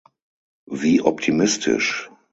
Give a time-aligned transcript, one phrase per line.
[0.65, 2.09] Wie optimistisch!